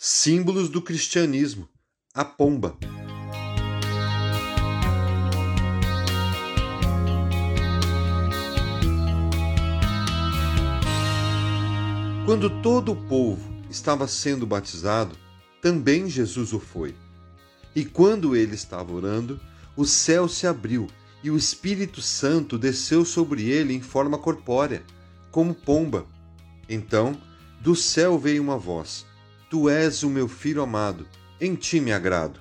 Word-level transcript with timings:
Símbolos 0.00 0.68
do 0.68 0.80
cristianismo: 0.80 1.68
a 2.14 2.24
pomba. 2.24 2.78
Quando 12.24 12.48
todo 12.62 12.92
o 12.92 13.08
povo 13.08 13.52
estava 13.68 14.06
sendo 14.06 14.46
batizado, 14.46 15.16
também 15.60 16.08
Jesus 16.08 16.52
o 16.52 16.60
foi. 16.60 16.94
E 17.74 17.84
quando 17.84 18.36
ele 18.36 18.54
estava 18.54 18.92
orando, 18.92 19.40
o 19.76 19.84
céu 19.84 20.28
se 20.28 20.46
abriu 20.46 20.86
e 21.24 21.30
o 21.32 21.36
Espírito 21.36 22.00
Santo 22.00 22.56
desceu 22.56 23.04
sobre 23.04 23.50
ele 23.50 23.74
em 23.74 23.80
forma 23.80 24.16
corpórea, 24.16 24.84
como 25.32 25.52
pomba. 25.52 26.06
Então, 26.68 27.20
do 27.60 27.74
céu 27.74 28.16
veio 28.16 28.40
uma 28.40 28.56
voz 28.56 29.07
Tu 29.50 29.70
és 29.70 30.02
o 30.02 30.10
meu 30.10 30.28
filho 30.28 30.60
amado, 30.60 31.08
em 31.40 31.54
ti 31.54 31.80
me 31.80 31.90
agrado. 31.90 32.38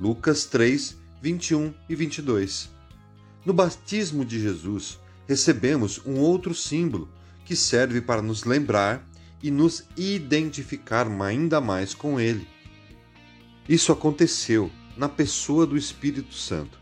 Lucas 0.00 0.46
3, 0.46 0.96
21 1.22 1.72
e 1.88 1.94
22. 1.94 2.68
No 3.46 3.52
batismo 3.52 4.24
de 4.24 4.40
Jesus, 4.40 4.98
recebemos 5.28 6.04
um 6.04 6.18
outro 6.18 6.52
símbolo 6.52 7.08
que 7.44 7.54
serve 7.54 8.00
para 8.00 8.20
nos 8.20 8.42
lembrar 8.42 9.08
e 9.40 9.48
nos 9.48 9.84
identificar 9.96 11.06
ainda 11.22 11.60
mais 11.60 11.94
com 11.94 12.18
Ele. 12.18 12.48
Isso 13.68 13.92
aconteceu 13.92 14.72
na 14.96 15.08
pessoa 15.08 15.64
do 15.64 15.76
Espírito 15.76 16.34
Santo, 16.34 16.80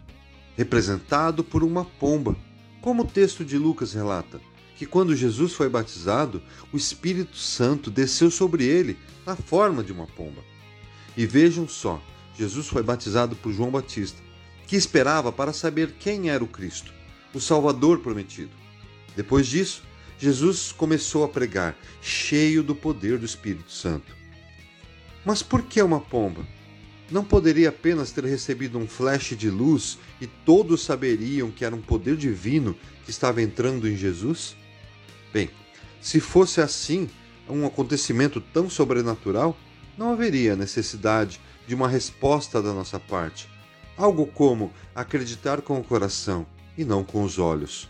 representado 0.56 1.44
por 1.44 1.62
uma 1.62 1.84
pomba, 1.84 2.34
como 2.80 3.02
o 3.02 3.06
texto 3.06 3.44
de 3.44 3.58
Lucas 3.58 3.92
relata 3.92 4.40
que 4.78 4.86
quando 4.86 5.16
Jesus 5.16 5.54
foi 5.54 5.68
batizado, 5.68 6.40
o 6.72 6.76
Espírito 6.76 7.36
Santo 7.36 7.90
desceu 7.90 8.30
sobre 8.30 8.64
ele 8.64 8.96
na 9.26 9.34
forma 9.34 9.82
de 9.82 9.92
uma 9.92 10.06
pomba. 10.06 10.40
E 11.16 11.26
vejam 11.26 11.66
só, 11.66 12.00
Jesus 12.38 12.68
foi 12.68 12.80
batizado 12.80 13.34
por 13.34 13.52
João 13.52 13.72
Batista, 13.72 14.22
que 14.68 14.76
esperava 14.76 15.32
para 15.32 15.52
saber 15.52 15.96
quem 15.98 16.30
era 16.30 16.44
o 16.44 16.46
Cristo, 16.46 16.92
o 17.34 17.40
Salvador 17.40 17.98
prometido. 17.98 18.52
Depois 19.16 19.48
disso, 19.48 19.82
Jesus 20.16 20.70
começou 20.70 21.24
a 21.24 21.28
pregar, 21.28 21.76
cheio 22.00 22.62
do 22.62 22.72
poder 22.72 23.18
do 23.18 23.26
Espírito 23.26 23.72
Santo. 23.72 24.14
Mas 25.24 25.42
por 25.42 25.62
que 25.62 25.82
uma 25.82 25.98
pomba? 25.98 26.46
Não 27.10 27.24
poderia 27.24 27.70
apenas 27.70 28.12
ter 28.12 28.24
recebido 28.24 28.78
um 28.78 28.86
flash 28.86 29.36
de 29.36 29.50
luz 29.50 29.98
e 30.20 30.26
todos 30.28 30.84
saberiam 30.84 31.50
que 31.50 31.64
era 31.64 31.74
um 31.74 31.82
poder 31.82 32.16
divino 32.16 32.76
que 33.04 33.10
estava 33.10 33.42
entrando 33.42 33.88
em 33.88 33.96
Jesus? 33.96 34.56
Bem, 35.32 35.50
se 36.00 36.20
fosse 36.20 36.60
assim, 36.60 37.08
um 37.48 37.66
acontecimento 37.66 38.40
tão 38.40 38.68
sobrenatural, 38.68 39.56
não 39.96 40.12
haveria 40.12 40.54
necessidade 40.54 41.40
de 41.66 41.74
uma 41.74 41.88
resposta 41.88 42.62
da 42.62 42.72
nossa 42.72 42.98
parte. 42.98 43.48
Algo 43.96 44.26
como 44.26 44.72
acreditar 44.94 45.60
com 45.60 45.78
o 45.78 45.84
coração 45.84 46.46
e 46.76 46.84
não 46.84 47.02
com 47.02 47.22
os 47.22 47.38
olhos. 47.38 47.88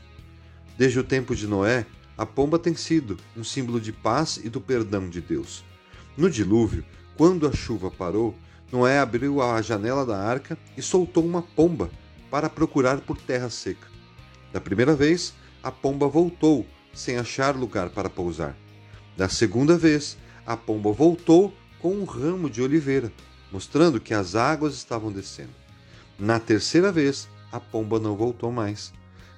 Desde 0.76 0.98
o 0.98 1.04
tempo 1.04 1.36
de 1.36 1.46
Noé, 1.46 1.84
a 2.16 2.24
pomba 2.24 2.58
tem 2.58 2.74
sido 2.74 3.16
um 3.36 3.44
símbolo 3.44 3.80
de 3.80 3.92
paz 3.92 4.40
e 4.42 4.48
do 4.48 4.60
perdão 4.60 5.08
de 5.08 5.20
Deus. 5.20 5.64
No 6.16 6.30
dilúvio, 6.30 6.84
quando 7.16 7.46
a 7.46 7.52
chuva 7.52 7.90
parou, 7.90 8.34
Noé 8.72 8.98
abriu 8.98 9.40
a 9.40 9.60
janela 9.62 10.04
da 10.04 10.18
arca 10.18 10.58
e 10.76 10.82
soltou 10.82 11.24
uma 11.24 11.42
pomba 11.42 11.90
para 12.30 12.50
procurar 12.50 13.00
por 13.00 13.16
terra 13.16 13.50
seca. 13.50 13.86
Da 14.52 14.60
primeira 14.60 14.94
vez, 14.94 15.34
a 15.62 15.70
pomba 15.70 16.08
voltou 16.08 16.66
sem 16.92 17.16
achar 17.16 17.56
lugar 17.56 17.90
para 17.90 18.10
pousar. 18.10 18.56
Da 19.16 19.28
segunda 19.28 19.76
vez, 19.76 20.16
a 20.46 20.56
pomba 20.56 20.92
voltou 20.92 21.52
com 21.80 21.94
um 21.94 22.04
ramo 22.04 22.48
de 22.48 22.62
oliveira, 22.62 23.12
mostrando 23.52 24.00
que 24.00 24.14
as 24.14 24.34
águas 24.34 24.74
estavam 24.74 25.12
descendo. 25.12 25.54
Na 26.18 26.40
terceira 26.40 26.90
vez, 26.90 27.28
a 27.52 27.60
pomba 27.60 27.98
não 27.98 28.16
voltou 28.16 28.50
mais. 28.50 28.92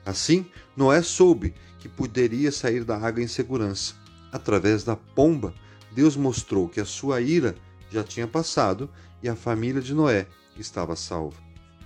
Assim, 0.04 0.46
Noé 0.76 1.02
soube 1.02 1.54
que 1.78 1.88
poderia 1.88 2.50
sair 2.50 2.84
da 2.84 2.96
água 2.96 3.22
em 3.22 3.28
segurança. 3.28 3.94
Através 4.32 4.84
da 4.84 4.96
pomba, 4.96 5.54
Deus 5.92 6.16
mostrou 6.16 6.68
que 6.68 6.80
a 6.80 6.84
sua 6.84 7.20
ira 7.20 7.56
já 7.90 8.04
tinha 8.04 8.26
passado 8.26 8.88
e 9.22 9.28
a 9.28 9.36
família 9.36 9.82
de 9.82 9.94
Noé 9.94 10.26
estava 10.56 10.94
salva. 10.94 11.36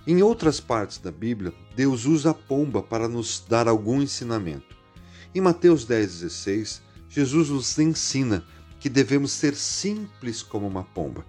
Em 0.07 0.21
outras 0.21 0.59
partes 0.59 0.99
da 0.99 1.11
Bíblia, 1.11 1.51
Deus 1.75 2.05
usa 2.05 2.29
a 2.29 2.33
pomba 2.33 2.83
para 2.83 3.07
nos 3.07 3.43
dar 3.49 3.67
algum 3.67 4.01
ensinamento. 4.01 4.75
Em 5.35 5.41
Mateus 5.41 5.85
10,16, 5.85 6.79
Jesus 7.09 7.49
nos 7.49 7.77
ensina 7.77 8.45
que 8.79 8.87
devemos 8.87 9.33
ser 9.33 9.53
simples 9.53 10.41
como 10.41 10.65
uma 10.65 10.85
pomba. 10.85 11.25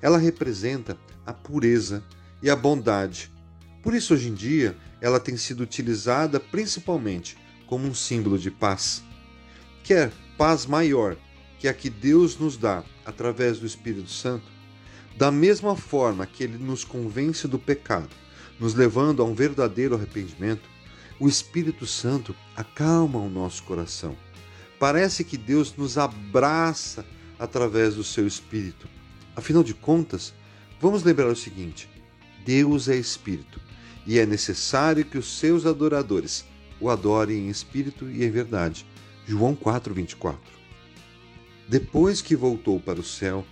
Ela 0.00 0.18
representa 0.18 0.96
a 1.26 1.32
pureza 1.32 2.00
e 2.40 2.48
a 2.48 2.54
bondade. 2.54 3.28
Por 3.82 3.92
isso, 3.92 4.14
hoje 4.14 4.28
em 4.28 4.34
dia, 4.34 4.76
ela 5.00 5.18
tem 5.18 5.36
sido 5.36 5.64
utilizada 5.64 6.38
principalmente 6.38 7.36
como 7.66 7.88
um 7.88 7.92
símbolo 7.92 8.38
de 8.38 8.52
paz. 8.52 9.02
Quer 9.82 10.12
paz 10.38 10.64
maior 10.64 11.16
que 11.58 11.66
a 11.66 11.74
que 11.74 11.90
Deus 11.90 12.38
nos 12.38 12.56
dá 12.56 12.84
através 13.04 13.58
do 13.58 13.66
Espírito 13.66 14.10
Santo? 14.10 14.46
Da 15.18 15.32
mesma 15.32 15.74
forma 15.74 16.24
que 16.24 16.44
ele 16.44 16.56
nos 16.56 16.84
convence 16.84 17.48
do 17.48 17.58
pecado, 17.58 18.14
nos 18.60 18.74
levando 18.74 19.20
a 19.20 19.24
um 19.24 19.34
verdadeiro 19.34 19.96
arrependimento, 19.96 20.70
o 21.20 21.28
Espírito 21.28 21.86
Santo 21.86 22.34
acalma 22.56 23.18
o 23.18 23.28
nosso 23.28 23.62
coração. 23.62 24.16
Parece 24.78 25.22
que 25.22 25.36
Deus 25.36 25.76
nos 25.76 25.98
abraça 25.98 27.04
através 27.38 27.94
do 27.94 28.02
seu 28.02 28.26
Espírito. 28.26 28.88
Afinal 29.36 29.62
de 29.62 29.74
contas, 29.74 30.32
vamos 30.80 31.04
lembrar 31.04 31.28
o 31.28 31.36
seguinte: 31.36 31.88
Deus 32.44 32.88
é 32.88 32.96
Espírito 32.96 33.60
e 34.06 34.18
é 34.18 34.24
necessário 34.24 35.04
que 35.04 35.18
os 35.18 35.38
seus 35.38 35.66
adoradores 35.66 36.44
o 36.80 36.88
adorem 36.88 37.46
em 37.46 37.48
espírito 37.50 38.08
e 38.10 38.24
em 38.24 38.30
verdade. 38.30 38.86
João 39.26 39.54
4:24. 39.54 40.38
Depois 41.68 42.22
que 42.22 42.34
voltou 42.34 42.80
para 42.80 42.98
o 42.98 43.04
céu, 43.04 43.44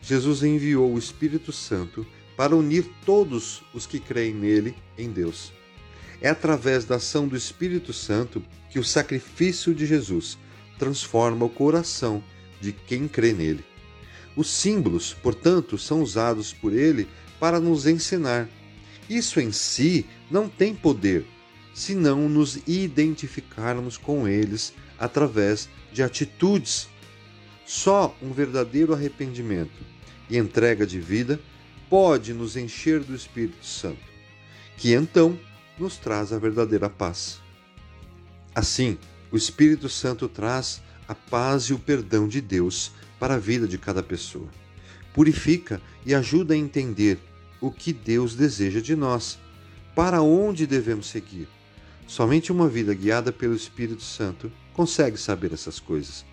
Jesus 0.00 0.42
enviou 0.42 0.94
o 0.94 0.98
Espírito 0.98 1.52
Santo 1.52 2.06
para 2.36 2.54
unir 2.54 2.88
todos 3.04 3.62
os 3.74 3.86
que 3.86 3.98
creem 3.98 4.34
nele 4.34 4.74
em 4.96 5.10
Deus. 5.10 5.52
É 6.20 6.28
através 6.28 6.84
da 6.84 6.96
ação 6.96 7.28
do 7.28 7.36
Espírito 7.36 7.92
Santo 7.92 8.42
que 8.70 8.78
o 8.78 8.84
sacrifício 8.84 9.74
de 9.74 9.86
Jesus 9.86 10.38
transforma 10.78 11.44
o 11.44 11.50
coração 11.50 12.22
de 12.60 12.72
quem 12.72 13.06
crê 13.06 13.32
nele. 13.32 13.64
Os 14.34 14.50
símbolos, 14.50 15.14
portanto, 15.14 15.78
são 15.78 16.02
usados 16.02 16.52
por 16.52 16.72
ele 16.72 17.08
para 17.40 17.58
nos 17.60 17.86
ensinar. 17.86 18.48
Isso 19.08 19.40
em 19.40 19.52
si 19.52 20.04
não 20.30 20.48
tem 20.48 20.74
poder, 20.74 21.24
se 21.72 21.94
não 21.94 22.28
nos 22.28 22.58
identificarmos 22.66 23.96
com 23.96 24.26
eles 24.26 24.72
através 24.98 25.68
de 25.92 26.02
atitudes. 26.02 26.88
Só 27.64 28.16
um 28.22 28.32
verdadeiro 28.32 28.92
arrependimento 28.92 29.84
e 30.28 30.36
entrega 30.36 30.86
de 30.86 31.00
vida 31.00 31.40
pode 31.88 32.32
nos 32.32 32.56
encher 32.56 33.00
do 33.00 33.14
Espírito 33.14 33.64
Santo, 33.64 33.98
que 34.76 34.92
então 34.92 35.38
nos 35.78 35.96
traz 35.96 36.32
a 36.32 36.38
verdadeira 36.38 36.88
paz. 36.88 37.40
Assim, 38.54 38.98
o 39.30 39.36
Espírito 39.36 39.88
Santo 39.88 40.28
traz 40.28 40.82
a 41.08 41.14
paz 41.14 41.64
e 41.64 41.74
o 41.74 41.78
perdão 41.78 42.26
de 42.26 42.40
Deus 42.40 42.92
para 43.18 43.34
a 43.34 43.38
vida 43.38 43.66
de 43.66 43.78
cada 43.78 44.02
pessoa. 44.02 44.48
Purifica 45.12 45.80
e 46.04 46.14
ajuda 46.14 46.54
a 46.54 46.56
entender 46.56 47.18
o 47.60 47.70
que 47.70 47.92
Deus 47.92 48.34
deseja 48.34 48.80
de 48.80 48.94
nós, 48.94 49.38
para 49.94 50.20
onde 50.20 50.66
devemos 50.66 51.06
seguir. 51.06 51.48
Somente 52.06 52.52
uma 52.52 52.68
vida 52.68 52.94
guiada 52.94 53.32
pelo 53.32 53.54
Espírito 53.54 54.02
Santo 54.02 54.52
consegue 54.72 55.16
saber 55.16 55.52
essas 55.52 55.80
coisas. 55.80 56.24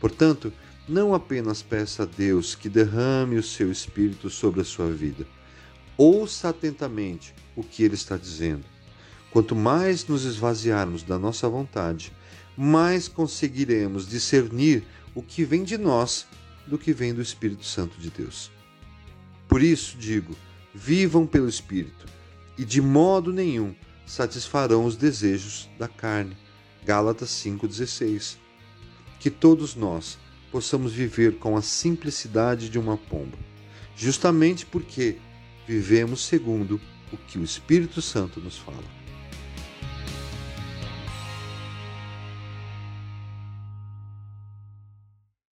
Portanto, 0.00 0.52
não 0.88 1.14
apenas 1.14 1.62
peça 1.62 2.02
a 2.02 2.06
Deus 2.06 2.54
que 2.54 2.68
derrame 2.68 3.36
o 3.36 3.42
seu 3.42 3.70
Espírito 3.70 4.28
sobre 4.28 4.60
a 4.60 4.64
sua 4.64 4.90
vida. 4.90 5.26
Ouça 5.96 6.50
atentamente 6.50 7.34
o 7.56 7.62
que 7.62 7.82
ele 7.82 7.94
está 7.94 8.16
dizendo. 8.16 8.64
Quanto 9.36 9.54
mais 9.54 10.06
nos 10.06 10.24
esvaziarmos 10.24 11.02
da 11.02 11.18
nossa 11.18 11.46
vontade, 11.46 12.10
mais 12.56 13.06
conseguiremos 13.06 14.08
discernir 14.08 14.82
o 15.14 15.22
que 15.22 15.44
vem 15.44 15.62
de 15.62 15.76
nós 15.76 16.26
do 16.66 16.78
que 16.78 16.90
vem 16.90 17.12
do 17.12 17.20
Espírito 17.20 17.66
Santo 17.66 18.00
de 18.00 18.08
Deus. 18.08 18.50
Por 19.46 19.60
isso 19.60 19.98
digo: 19.98 20.34
vivam 20.74 21.26
pelo 21.26 21.50
Espírito, 21.50 22.06
e 22.56 22.64
de 22.64 22.80
modo 22.80 23.30
nenhum 23.30 23.74
satisfarão 24.06 24.86
os 24.86 24.96
desejos 24.96 25.68
da 25.78 25.86
carne. 25.86 26.34
Gálatas 26.82 27.28
5,16. 27.28 28.38
Que 29.20 29.28
todos 29.28 29.74
nós 29.74 30.16
possamos 30.50 30.94
viver 30.94 31.36
com 31.36 31.58
a 31.58 31.60
simplicidade 31.60 32.70
de 32.70 32.78
uma 32.78 32.96
pomba, 32.96 33.36
justamente 33.94 34.64
porque 34.64 35.18
vivemos 35.68 36.24
segundo 36.24 36.80
o 37.12 37.18
que 37.18 37.38
o 37.38 37.44
Espírito 37.44 38.00
Santo 38.00 38.40
nos 38.40 38.56
fala. 38.56 38.95